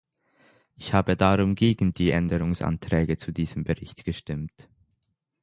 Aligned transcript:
Ich 0.77 0.95
habe 0.95 1.15
darum 1.15 1.53
gegen 1.53 1.93
die 1.93 2.09
Änderungsanträge 2.09 3.19
zu 3.19 3.31
diesem 3.31 3.63
Bericht 3.63 4.03
gestimmt. 4.03 4.67